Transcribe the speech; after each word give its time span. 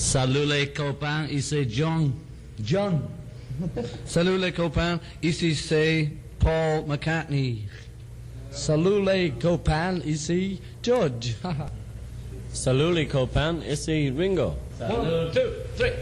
Salut 0.00 0.46
les 0.46 0.68
copains, 0.68 1.26
ici 1.30 1.66
John. 1.68 2.12
John. 2.64 3.02
Salut 4.06 4.38
les 4.38 4.50
copains, 4.50 4.98
ici 5.22 5.54
c'est 5.54 6.08
Paul 6.38 6.86
McCartney. 6.88 7.66
Salut 8.50 9.04
les 9.04 9.30
copains, 9.32 9.98
ici 10.06 10.58
George. 10.82 11.36
Salut 12.52 12.94
les 12.94 13.06
copains, 13.06 13.56
ici 13.70 14.10
Ringo. 14.16 14.54
One, 14.80 15.30
two, 15.34 15.40
three, 15.76 15.92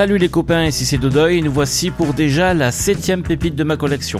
Salut 0.00 0.16
les 0.16 0.30
copains, 0.30 0.64
ici 0.64 0.86
c'est 0.86 0.96
Dodoy 0.96 1.36
et 1.36 1.42
nous 1.42 1.52
voici 1.52 1.90
pour 1.90 2.14
déjà 2.14 2.54
la 2.54 2.72
septième 2.72 3.22
pépite 3.22 3.54
de 3.54 3.64
ma 3.64 3.76
collection. 3.76 4.18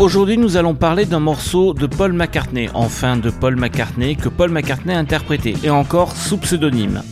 Aujourd'hui 0.00 0.38
nous 0.38 0.56
allons 0.56 0.74
parler 0.74 1.04
d'un 1.04 1.20
morceau 1.20 1.74
de 1.74 1.86
Paul 1.86 2.14
McCartney, 2.14 2.70
enfin 2.72 3.18
de 3.18 3.28
Paul 3.28 3.56
McCartney 3.56 4.16
que 4.16 4.30
Paul 4.30 4.50
McCartney 4.50 4.94
a 4.94 4.98
interprété, 4.98 5.54
et 5.62 5.68
encore 5.68 6.16
sous 6.16 6.38
pseudonyme. 6.38 7.02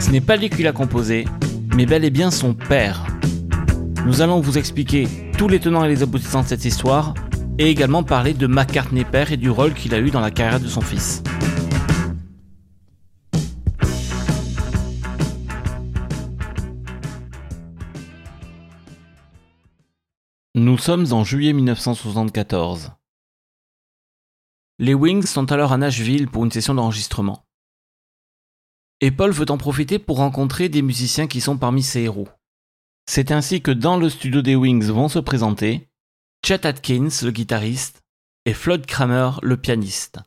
Ce 0.00 0.10
n'est 0.10 0.20
pas 0.20 0.36
lui 0.36 0.50
qui 0.50 0.64
l'a 0.64 0.72
composé, 0.72 1.24
mais 1.74 1.86
bel 1.86 2.04
et 2.04 2.10
bien 2.10 2.30
son 2.30 2.52
père. 2.52 3.06
Nous 4.04 4.20
allons 4.20 4.40
vous 4.40 4.58
expliquer 4.58 5.08
tous 5.38 5.48
les 5.48 5.60
tenants 5.60 5.86
et 5.86 5.88
les 5.88 6.02
aboutissants 6.02 6.42
de 6.42 6.48
cette 6.48 6.66
histoire, 6.66 7.14
et 7.58 7.70
également 7.70 8.02
parler 8.02 8.34
de 8.34 8.46
McCartney 8.46 9.04
père 9.04 9.32
et 9.32 9.38
du 9.38 9.48
rôle 9.48 9.72
qu'il 9.72 9.94
a 9.94 9.98
eu 9.98 10.10
dans 10.10 10.20
la 10.20 10.30
carrière 10.30 10.60
de 10.60 10.68
son 10.68 10.82
fils. 10.82 11.22
Nous 20.62 20.76
sommes 20.76 21.10
en 21.14 21.24
juillet 21.24 21.54
1974. 21.54 22.92
Les 24.78 24.92
Wings 24.92 25.24
sont 25.24 25.50
alors 25.52 25.72
à 25.72 25.78
Nashville 25.78 26.28
pour 26.28 26.44
une 26.44 26.50
session 26.50 26.74
d'enregistrement. 26.74 27.46
Et 29.00 29.10
Paul 29.10 29.30
veut 29.30 29.50
en 29.50 29.56
profiter 29.56 29.98
pour 29.98 30.18
rencontrer 30.18 30.68
des 30.68 30.82
musiciens 30.82 31.28
qui 31.28 31.40
sont 31.40 31.56
parmi 31.56 31.82
ses 31.82 32.02
héros. 32.02 32.28
C'est 33.06 33.30
ainsi 33.30 33.62
que 33.62 33.70
dans 33.70 33.96
le 33.96 34.10
studio 34.10 34.42
des 34.42 34.54
Wings 34.54 34.84
vont 34.84 35.08
se 35.08 35.18
présenter 35.18 35.88
Chet 36.44 36.66
Atkins, 36.66 37.08
le 37.22 37.30
guitariste, 37.30 38.02
et 38.44 38.52
Floyd 38.52 38.84
Kramer, 38.84 39.30
le 39.40 39.56
pianiste. 39.56 40.18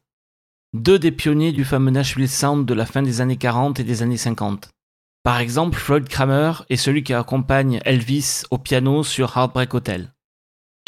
Deux 0.73 0.97
des 0.97 1.11
pionniers 1.11 1.51
du 1.51 1.63
fameux 1.63 1.91
Nashville 1.91 2.27
Sound 2.27 2.65
de 2.65 2.73
la 2.73 2.87
fin 2.87 3.03
des 3.03 3.21
années 3.21 3.37
40 3.37 3.79
et 3.79 3.83
des 3.83 4.01
années 4.01 4.17
50. 4.17 4.71
Par 5.21 5.37
exemple, 5.37 5.77
Floyd 5.77 6.09
Kramer 6.09 6.53
est 6.71 6.77
celui 6.77 7.03
qui 7.03 7.13
accompagne 7.13 7.81
Elvis 7.85 8.45
au 8.49 8.57
piano 8.57 9.03
sur 9.03 9.37
Heartbreak 9.37 9.75
Hotel. 9.75 10.12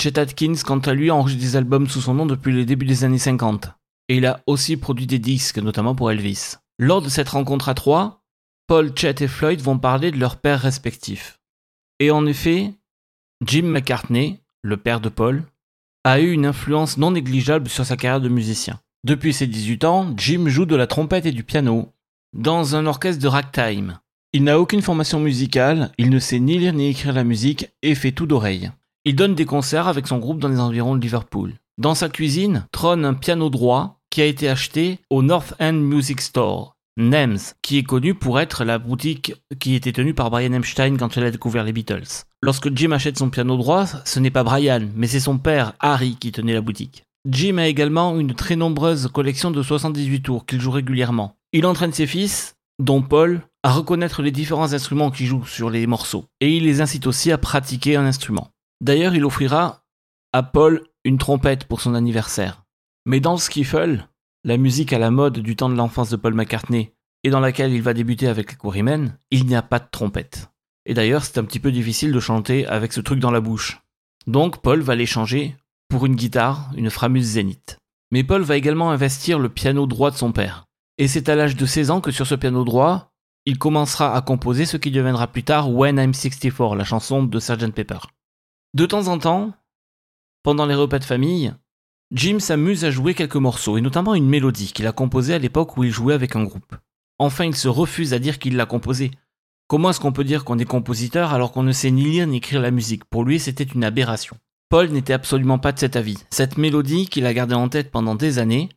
Chet 0.02 0.20
Atkins, 0.20 0.56
quant 0.64 0.80
à 0.80 0.94
lui, 0.94 1.12
enregistre 1.12 1.42
des 1.42 1.56
albums 1.56 1.88
sous 1.88 2.02
son 2.02 2.14
nom 2.14 2.26
depuis 2.26 2.52
le 2.52 2.66
début 2.66 2.86
des 2.86 3.04
années 3.04 3.18
50. 3.18 3.70
Et 4.10 4.18
il 4.18 4.26
a 4.26 4.42
aussi 4.46 4.78
produit 4.78 5.08
des 5.08 5.20
disques, 5.20 5.58
notamment 5.58 5.96
pour 5.96 6.12
Elvis. 6.12 6.56
Lors 6.78 7.02
de 7.02 7.10
cette 7.10 7.30
rencontre 7.30 7.70
à 7.70 7.74
trois, 7.74 8.24
Paul, 8.68 8.92
Chet 8.96 9.24
et 9.24 9.28
Floyd 9.28 9.62
vont 9.62 9.80
parler 9.80 10.12
de 10.12 10.18
leurs 10.18 10.38
pères 10.38 10.62
respectifs. 10.62 11.40
Et 12.00 12.12
en 12.12 12.26
effet, 12.26 12.74
Jim 13.46 13.64
McCartney, 13.64 14.42
le 14.62 14.78
père 14.78 15.00
de 15.00 15.10
Paul, 15.10 15.44
a 16.04 16.20
eu 16.20 16.32
une 16.32 16.46
influence 16.46 16.98
non 16.98 17.12
négligeable 17.12 17.70
sur 17.70 17.86
sa 17.86 17.98
carrière 17.98 18.22
de 18.22 18.30
musicien. 18.30 18.80
Depuis 19.06 19.34
ses 19.34 19.48
18 19.48 19.84
ans, 19.86 20.14
Jim 20.18 20.48
joue 20.48 20.66
de 20.66 20.76
la 20.76 20.88
trompette 20.88 21.26
et 21.26 21.32
du 21.32 21.44
piano 21.44 21.94
dans 22.34 22.76
un 22.76 22.86
orchestre 22.86 23.22
de 23.22 23.28
ragtime. 23.28 24.00
Il 24.34 24.44
n'a 24.44 24.60
aucune 24.60 24.82
formation 24.82 25.20
musicale, 25.20 25.92
il 25.98 26.10
ne 26.10 26.20
sait 26.20 26.40
ni 26.40 26.58
lire 26.58 26.74
ni 26.74 26.90
écrire 26.90 27.14
la 27.14 27.24
musique 27.24 27.70
et 27.82 27.96
fait 27.96 28.12
tout 28.12 28.26
d'oreille. 28.26 28.72
Il 29.08 29.16
donne 29.16 29.36
des 29.36 29.46
concerts 29.46 29.88
avec 29.88 30.08
son 30.08 30.18
groupe 30.18 30.40
dans 30.40 30.48
les 30.48 30.60
environs 30.60 30.96
de 30.96 31.00
Liverpool. 31.00 31.54
Dans 31.78 31.94
sa 31.94 32.10
cuisine 32.10 32.66
trône 32.72 33.06
un 33.06 33.14
piano 33.14 33.52
droit 33.52 34.00
qui 34.10 34.20
a 34.24 34.26
été 34.26 34.50
acheté 34.50 34.98
au 35.12 35.22
North 35.22 35.54
End 35.60 35.74
Music 35.74 36.22
Store, 36.22 36.76
NEMS, 36.98 37.54
qui 37.62 37.78
est 37.78 37.84
connu 37.84 38.16
pour 38.16 38.40
être 38.40 38.64
la 38.64 38.80
boutique 38.80 39.36
qui 39.60 39.76
était 39.76 39.92
tenue 39.92 40.16
par 40.16 40.32
Brian 40.32 40.54
Epstein 40.54 40.98
quand 40.98 41.18
il 41.18 41.24
a 41.24 41.30
découvert 41.30 41.64
les 41.64 41.72
Beatles. 41.72 42.24
Lorsque 42.42 42.76
Jim 42.76 42.94
achète 42.94 43.20
son 43.20 43.30
piano 43.30 43.56
droit, 43.58 43.86
ce 44.06 44.20
n'est 44.20 44.32
pas 44.32 44.44
Brian, 44.44 44.88
mais 44.96 45.06
c'est 45.06 45.20
son 45.20 45.38
père, 45.38 45.74
Harry, 45.80 46.16
qui 46.16 46.32
tenait 46.32 46.54
la 46.54 46.62
boutique. 46.62 47.04
Jim 47.30 47.60
a 47.60 47.68
également 47.68 48.18
une 48.18 48.34
très 48.34 48.56
nombreuse 48.56 49.08
collection 49.14 49.52
de 49.52 49.62
78 49.62 50.22
tours 50.22 50.48
qu'il 50.48 50.60
joue 50.60 50.72
régulièrement. 50.72 51.36
Il 51.54 51.68
entraîne 51.68 51.94
ses 51.94 52.08
fils, 52.08 52.56
dont 52.80 53.04
Paul, 53.04 53.42
à 53.62 53.72
reconnaître 53.72 54.24
les 54.24 54.32
différents 54.32 54.74
instruments 54.74 55.12
qu'il 55.12 55.28
joue 55.28 55.46
sur 55.46 55.70
les 55.70 55.86
morceaux, 55.86 56.26
et 56.42 56.58
il 56.58 56.64
les 56.64 56.82
incite 56.82 57.06
aussi 57.06 57.32
à 57.32 57.38
pratiquer 57.38 57.98
un 57.98 58.06
instrument. 58.06 58.50
D'ailleurs, 58.82 59.16
il 59.16 59.26
offrira 59.26 59.86
à 60.34 60.44
Paul 60.44 60.84
une 61.04 61.18
trompette 61.18 61.66
pour 61.66 61.82
son 61.82 61.96
anniversaire. 61.96 62.64
Mais 63.06 63.20
dans 63.20 63.38
Skiffle, 63.38 64.08
la 64.44 64.58
musique 64.58 64.94
à 64.94 65.00
la 65.00 65.12
mode 65.12 65.40
du 65.40 65.56
temps 65.56 65.70
de 65.70 65.76
l'enfance 65.76 66.10
de 66.10 66.16
Paul 66.16 66.34
McCartney, 66.34 66.92
et 67.24 67.30
dans 67.30 67.40
laquelle 67.40 67.74
il 67.74 67.82
va 67.82 67.94
débuter 67.94 68.28
avec 68.28 68.52
les 68.52 68.58
Quarrymen, 68.58 69.18
il 69.32 69.46
n'y 69.46 69.56
a 69.56 69.62
pas 69.62 69.80
de 69.80 69.88
trompette. 69.90 70.50
Et 70.86 70.94
d'ailleurs, 70.94 71.24
c'est 71.24 71.40
un 71.40 71.44
petit 71.44 71.60
peu 71.60 71.72
difficile 71.72 72.12
de 72.12 72.20
chanter 72.20 72.68
avec 72.68 72.94
ce 72.94 73.02
truc 73.02 73.20
dans 73.20 73.32
la 73.32 73.42
bouche. 73.42 73.82
Donc 74.28 74.62
Paul 74.62 74.82
va 74.82 74.96
l'échanger 74.96 75.56
pour 75.90 76.06
une 76.06 76.16
guitare, 76.16 76.72
une 76.76 76.90
Framus 76.90 77.24
Zenith. 77.24 77.78
Mais 78.12 78.24
Paul 78.24 78.44
va 78.44 78.58
également 78.58 78.92
investir 78.92 79.40
le 79.40 79.50
piano 79.50 79.88
droit 79.88 80.12
de 80.12 80.16
son 80.18 80.32
père. 80.32 80.66
Et 80.98 81.08
c'est 81.08 81.30
à 81.30 81.36
l'âge 81.36 81.56
de 81.56 81.66
16 81.66 81.92
ans 81.92 82.02
que 82.02 82.12
sur 82.12 82.28
ce 82.28 82.36
piano 82.36 82.64
droit, 82.64 83.12
il 83.46 83.58
commencera 83.58 84.16
à 84.16 84.22
composer 84.22 84.66
ce 84.66 84.78
qui 84.78 84.92
deviendra 84.92 85.28
plus 85.28 85.44
tard 85.44 85.72
When 85.72 85.98
I'm 85.98 86.14
64, 86.14 86.76
la 86.76 86.84
chanson 86.84 87.24
de 87.24 87.40
Sgt 87.40 87.72
Pepper. 87.74 88.00
De 88.76 88.86
temps 88.86 89.08
en 89.08 89.18
temps, 89.18 89.54
pendant 90.44 90.66
les 90.66 90.76
repas 90.76 91.00
de 91.00 91.06
famille, 91.06 91.54
Jim 92.12 92.40
s'amuse 92.40 92.84
à 92.84 92.92
jouer 92.92 93.14
quelques 93.14 93.38
morceaux, 93.38 93.78
et 93.78 93.82
notamment 93.82 94.16
une 94.16 94.28
mélodie 94.28 94.74
qu'il 94.74 94.86
a 94.86 94.92
composée 94.92 95.34
à 95.34 95.40
l'époque 95.40 95.78
où 95.78 95.86
il 95.86 95.92
jouait 95.92 96.14
avec 96.14 96.36
un 96.36 96.44
groupe. 96.44 96.76
Enfin, 97.18 97.46
il 97.46 97.56
se 97.56 97.70
refuse 97.70 98.14
à 98.14 98.20
dire 98.20 98.38
qu'il 98.38 98.58
l'a 98.58 98.66
composée. 98.66 99.12
Comment 99.70 99.92
est-ce 99.92 100.02
qu'on 100.02 100.12
peut 100.12 100.26
dire 100.26 100.44
qu'on 100.44 100.60
est 100.60 100.66
compositeur 100.66 101.34
alors 101.34 101.54
qu'on 101.54 101.64
ne 101.64 101.72
sait 101.72 101.90
ni 101.90 102.04
lire 102.04 102.28
ni 102.28 102.38
écrire 102.38 102.60
la 102.60 102.70
musique? 102.70 103.06
Pour 103.06 103.24
lui, 103.24 103.40
c'était 103.40 103.64
une 103.64 103.86
aberration. 103.86 104.36
Paul 104.68 104.90
n'était 104.90 105.14
absolument 105.14 105.58
pas 105.58 105.72
de 105.72 105.80
cet 105.80 105.96
avis. 105.96 106.18
Cette 106.30 106.58
mélodie 106.58 107.08
qu'il 107.08 107.26
a 107.28 107.34
gardée 107.34 107.56
en 107.56 107.70
tête 107.70 107.92
pendant 107.92 108.16
des 108.16 108.40
années, 108.40 108.68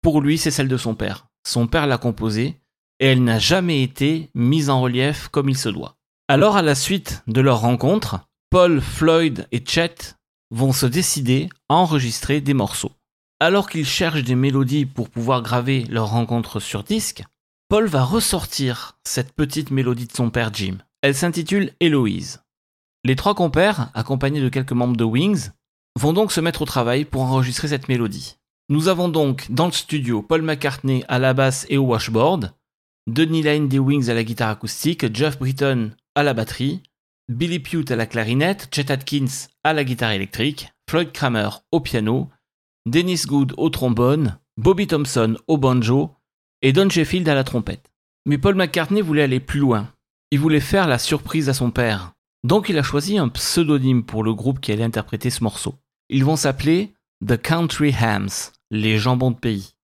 pour 0.00 0.20
lui, 0.20 0.38
c'est 0.38 0.52
celle 0.52 0.68
de 0.68 0.76
son 0.76 0.94
père. 0.94 1.26
Son 1.44 1.66
père 1.66 1.88
l'a 1.88 1.98
composée, 1.98 2.60
et 3.00 3.06
elle 3.06 3.24
n'a 3.24 3.40
jamais 3.40 3.82
été 3.82 4.30
mise 4.32 4.70
en 4.70 4.80
relief 4.80 5.26
comme 5.26 5.48
il 5.48 5.58
se 5.58 5.70
doit. 5.70 5.96
Alors, 6.28 6.56
à 6.56 6.62
la 6.62 6.76
suite 6.76 7.24
de 7.26 7.40
leur 7.40 7.58
rencontre, 7.62 8.29
Paul, 8.50 8.80
Floyd 8.80 9.46
et 9.52 9.62
Chet 9.64 10.16
vont 10.50 10.72
se 10.72 10.86
décider 10.86 11.48
à 11.68 11.76
enregistrer 11.76 12.40
des 12.40 12.52
morceaux. 12.52 12.90
Alors 13.38 13.70
qu'ils 13.70 13.86
cherchent 13.86 14.24
des 14.24 14.34
mélodies 14.34 14.86
pour 14.86 15.08
pouvoir 15.08 15.40
graver 15.42 15.84
leur 15.88 16.10
rencontre 16.10 16.58
sur 16.58 16.82
disque, 16.82 17.22
Paul 17.68 17.86
va 17.86 18.02
ressortir 18.02 18.98
cette 19.06 19.32
petite 19.34 19.70
mélodie 19.70 20.08
de 20.08 20.12
son 20.12 20.30
père 20.30 20.52
Jim. 20.52 20.78
Elle 21.00 21.14
s'intitule 21.14 21.72
Héloïse. 21.78 22.42
Les 23.04 23.14
trois 23.14 23.36
compères, 23.36 23.92
accompagnés 23.94 24.40
de 24.40 24.48
quelques 24.48 24.72
membres 24.72 24.96
de 24.96 25.04
Wings, 25.04 25.50
vont 25.96 26.12
donc 26.12 26.32
se 26.32 26.40
mettre 26.40 26.62
au 26.62 26.66
travail 26.66 27.04
pour 27.04 27.22
enregistrer 27.22 27.68
cette 27.68 27.88
mélodie. 27.88 28.36
Nous 28.68 28.88
avons 28.88 29.08
donc 29.08 29.46
dans 29.52 29.66
le 29.66 29.72
studio 29.72 30.22
Paul 30.22 30.42
McCartney 30.42 31.04
à 31.06 31.20
la 31.20 31.34
basse 31.34 31.66
et 31.68 31.78
au 31.78 31.84
washboard, 31.84 32.52
Denis 33.06 33.42
Lane 33.42 33.68
des 33.68 33.78
Wings 33.78 34.10
à 34.10 34.14
la 34.14 34.24
guitare 34.24 34.50
acoustique, 34.50 35.14
Jeff 35.14 35.38
Britton 35.38 35.92
à 36.16 36.24
la 36.24 36.34
batterie, 36.34 36.82
Billy 37.30 37.60
Pute 37.60 37.92
à 37.92 37.96
la 37.96 38.06
clarinette, 38.06 38.74
Chet 38.74 38.90
Atkins 38.90 39.46
à 39.62 39.72
la 39.72 39.84
guitare 39.84 40.10
électrique, 40.10 40.72
Floyd 40.88 41.12
Kramer 41.12 41.48
au 41.70 41.78
piano, 41.78 42.28
Dennis 42.86 43.22
Good 43.24 43.54
au 43.56 43.70
trombone, 43.70 44.40
Bobby 44.56 44.88
Thompson 44.88 45.36
au 45.46 45.56
banjo 45.56 46.10
et 46.60 46.72
Don 46.72 46.90
Sheffield 46.90 47.28
à 47.28 47.36
la 47.36 47.44
trompette. 47.44 47.88
Mais 48.26 48.36
Paul 48.36 48.56
McCartney 48.56 49.00
voulait 49.00 49.22
aller 49.22 49.38
plus 49.38 49.60
loin. 49.60 49.94
Il 50.32 50.40
voulait 50.40 50.58
faire 50.58 50.88
la 50.88 50.98
surprise 50.98 51.48
à 51.48 51.54
son 51.54 51.70
père. 51.70 52.14
Donc 52.42 52.68
il 52.68 52.76
a 52.78 52.82
choisi 52.82 53.16
un 53.16 53.28
pseudonyme 53.28 54.02
pour 54.02 54.24
le 54.24 54.34
groupe 54.34 54.58
qui 54.58 54.72
allait 54.72 54.82
interpréter 54.82 55.30
ce 55.30 55.44
morceau. 55.44 55.76
Ils 56.08 56.24
vont 56.24 56.34
s'appeler 56.34 56.94
The 57.24 57.40
Country 57.40 57.94
Hams, 57.94 58.50
les 58.72 58.98
jambons 58.98 59.30
de 59.30 59.38
pays. 59.38 59.76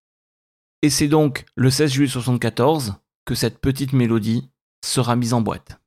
Et 0.82 0.90
c'est 0.90 1.06
donc 1.06 1.44
le 1.54 1.70
16 1.70 1.92
juillet 1.92 2.08
1974 2.08 2.96
que 3.25 3.37
cette 3.37 3.60
petite 3.60 3.92
mélodie 3.92 4.49
sera 4.84 5.14
mise 5.14 5.32
en 5.32 5.42
boîte. 5.42 5.78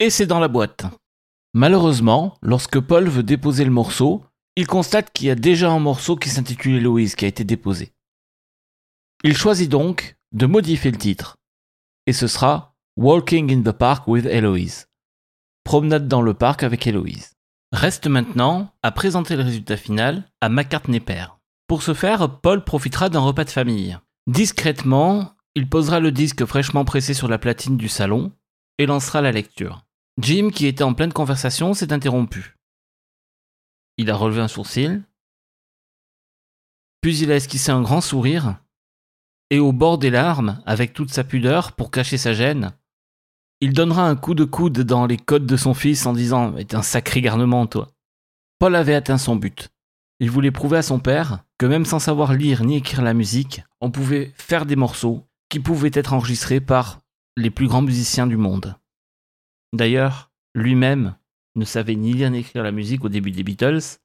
Et 0.00 0.10
c'est 0.10 0.26
dans 0.26 0.38
la 0.38 0.48
boîte. 0.48 0.84
Malheureusement, 1.54 2.38
lorsque 2.40 2.78
Paul 2.78 3.08
veut 3.08 3.24
déposer 3.24 3.64
le 3.64 3.70
morceau, 3.70 4.24
il 4.54 4.66
constate 4.66 5.12
qu'il 5.12 5.26
y 5.26 5.30
a 5.30 5.34
déjà 5.34 5.70
un 5.70 5.80
morceau 5.80 6.14
qui 6.14 6.28
s'intitule 6.28 6.76
Héloïse 6.76 7.16
qui 7.16 7.24
a 7.24 7.28
été 7.28 7.42
déposé. 7.42 7.92
Il 9.24 9.36
choisit 9.36 9.68
donc 9.68 10.16
de 10.32 10.46
modifier 10.46 10.92
le 10.92 10.98
titre. 10.98 11.36
Et 12.06 12.12
ce 12.12 12.28
sera 12.28 12.76
Walking 12.96 13.52
in 13.52 13.62
the 13.62 13.74
Park 13.74 14.06
with 14.06 14.26
Héloïse. 14.26 14.86
Promenade 15.64 16.06
dans 16.06 16.22
le 16.22 16.34
parc 16.34 16.62
avec 16.62 16.86
Héloïse. 16.86 17.32
Reste 17.72 18.06
maintenant 18.06 18.72
à 18.82 18.92
présenter 18.92 19.36
le 19.36 19.42
résultat 19.42 19.76
final 19.76 20.30
à 20.40 20.48
McCartney 20.48 21.00
père. 21.00 21.38
Pour 21.66 21.82
ce 21.82 21.92
faire, 21.92 22.40
Paul 22.40 22.64
profitera 22.64 23.08
d'un 23.08 23.20
repas 23.20 23.44
de 23.44 23.50
famille. 23.50 23.98
Discrètement, 24.28 25.34
il 25.54 25.68
posera 25.68 25.98
le 25.98 26.12
disque 26.12 26.44
fraîchement 26.44 26.84
pressé 26.84 27.14
sur 27.14 27.28
la 27.28 27.38
platine 27.38 27.76
du 27.76 27.88
salon 27.88 28.32
et 28.78 28.86
lancera 28.86 29.20
la 29.20 29.32
lecture. 29.32 29.84
Jim, 30.18 30.50
qui 30.52 30.66
était 30.66 30.82
en 30.82 30.94
pleine 30.94 31.12
conversation, 31.12 31.74
s'est 31.74 31.92
interrompu. 31.92 32.56
Il 33.98 34.10
a 34.10 34.16
relevé 34.16 34.40
un 34.40 34.48
sourcil, 34.48 35.02
puis 37.00 37.18
il 37.18 37.30
a 37.30 37.36
esquissé 37.36 37.70
un 37.70 37.82
grand 37.82 38.00
sourire, 38.00 38.58
et 39.50 39.60
au 39.60 39.72
bord 39.72 39.98
des 39.98 40.10
larmes, 40.10 40.60
avec 40.66 40.92
toute 40.92 41.12
sa 41.12 41.24
pudeur 41.24 41.72
pour 41.72 41.90
cacher 41.90 42.18
sa 42.18 42.32
gêne, 42.32 42.72
il 43.60 43.72
donnera 43.72 44.08
un 44.08 44.16
coup 44.16 44.34
de 44.34 44.44
coude 44.44 44.80
dans 44.80 45.06
les 45.06 45.16
côtes 45.16 45.46
de 45.46 45.56
son 45.56 45.74
fils 45.74 46.06
en 46.06 46.12
disant 46.12 46.52
T'es 46.52 46.76
un 46.76 46.82
sacré 46.82 47.20
garnement, 47.20 47.66
toi. 47.66 47.88
Paul 48.58 48.76
avait 48.76 48.94
atteint 48.94 49.18
son 49.18 49.36
but. 49.36 49.68
Il 50.20 50.30
voulait 50.30 50.50
prouver 50.50 50.78
à 50.78 50.82
son 50.82 50.98
père 50.98 51.44
que 51.58 51.66
même 51.66 51.84
sans 51.84 51.98
savoir 51.98 52.34
lire 52.34 52.64
ni 52.64 52.76
écrire 52.76 53.02
la 53.02 53.14
musique, 53.14 53.62
on 53.80 53.90
pouvait 53.90 54.32
faire 54.36 54.66
des 54.66 54.76
morceaux 54.76 55.26
qui 55.48 55.60
pouvaient 55.60 55.90
être 55.92 56.12
enregistrés 56.12 56.60
par 56.60 57.00
les 57.36 57.50
plus 57.50 57.68
grands 57.68 57.82
musiciens 57.82 58.26
du 58.26 58.36
monde. 58.36 58.77
D'ailleurs, 59.72 60.30
lui-même 60.54 61.16
ne 61.54 61.64
savait 61.64 61.96
ni 61.96 62.12
lire 62.12 62.30
ni 62.30 62.38
écrire 62.38 62.62
la 62.62 62.72
musique 62.72 63.04
au 63.04 63.08
début 63.08 63.30
des 63.30 63.42
Beatles. 63.42 63.98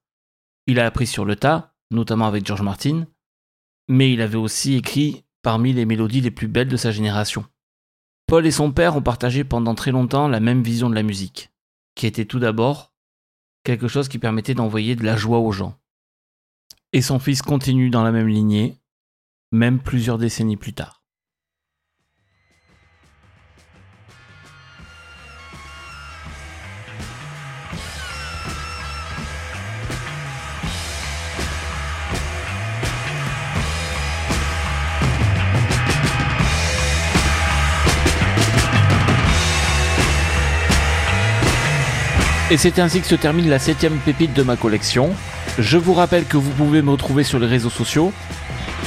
Il 0.68 0.80
a 0.80 0.86
appris 0.86 1.08
sur 1.08 1.26
le 1.26 1.36
tas, 1.36 1.76
notamment 1.92 2.28
avec 2.28 2.46
George 2.46 2.62
Martin, 2.62 3.06
mais 3.88 4.14
il 4.14 4.22
avait 4.22 4.38
aussi 4.38 4.76
écrit 4.76 5.24
parmi 5.42 5.74
les 5.74 5.86
mélodies 5.86 6.22
les 6.22 6.32
plus 6.32 6.48
belles 6.48 6.70
de 6.70 6.78
sa 6.78 6.92
génération. 6.92 7.46
Paul 8.28 8.46
et 8.46 8.52
son 8.52 8.72
père 8.72 8.96
ont 8.96 9.02
partagé 9.02 9.44
pendant 9.44 9.76
très 9.76 9.92
longtemps 9.92 10.28
la 10.28 10.40
même 10.40 10.64
vision 10.64 10.90
de 10.90 10.96
la 10.96 11.04
musique, 11.04 11.52
qui 11.96 12.08
était 12.08 12.26
tout 12.26 12.40
d'abord 12.40 12.94
quelque 13.64 13.88
chose 13.88 14.08
qui 14.08 14.20
permettait 14.20 14.54
d'envoyer 14.54 14.96
de 14.96 15.04
la 15.04 15.16
joie 15.16 15.40
aux 15.40 15.52
gens. 15.52 15.78
Et 16.94 17.02
son 17.02 17.20
fils 17.20 17.42
continue 17.42 17.90
dans 17.90 18.04
la 18.04 18.12
même 18.12 18.28
lignée, 18.28 18.78
même 19.52 19.80
plusieurs 19.80 20.18
décennies 20.18 20.58
plus 20.58 20.74
tard. 20.74 21.03
Et 42.54 42.58
c'est 42.58 42.78
ainsi 42.78 43.02
que 43.02 43.08
se 43.08 43.16
termine 43.16 43.50
la 43.50 43.58
septième 43.58 43.98
pépite 43.98 44.36
de 44.36 44.44
ma 44.44 44.56
collection. 44.56 45.16
Je 45.58 45.80
vous 45.80 45.96
rappelle 45.96 46.24
que 46.24 46.38
vous 46.38 46.52
pouvez 46.52 46.84
me 46.84 46.92
retrouver 46.92 47.24
sur 47.24 47.40
les 47.40 47.48
réseaux 47.48 47.72
sociaux, 47.72 48.14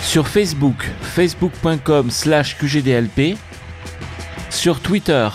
sur 0.03 0.29
Facebook, 0.29 0.89
facebook.com 1.03 2.09
slash 2.09 2.57
QGDLP, 2.59 3.37
sur 4.51 4.79
Twitter, 4.79 5.29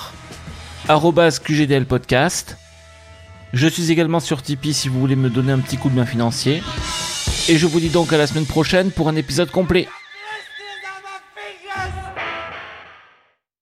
QGDLpodcast. 0.88 2.58
Je 3.52 3.68
suis 3.68 3.92
également 3.92 4.22
sur 4.22 4.42
Tipeee 4.42 4.74
si 4.74 4.88
vous 4.88 5.02
voulez 5.02 5.18
me 5.18 5.30
donner 5.30 5.52
un 5.52 5.60
petit 5.60 5.76
coup 5.76 5.90
de 5.90 5.96
main 5.96 6.06
financier. 6.06 6.64
Et 7.50 7.58
je 7.58 7.68
vous 7.68 7.82
dis 7.82 7.90
donc 7.90 8.14
à 8.14 8.18
la 8.18 8.28
semaine 8.28 8.46
prochaine 8.46 8.92
pour 8.92 9.10
un 9.10 9.18
épisode 9.18 9.52
complet. 9.52 9.90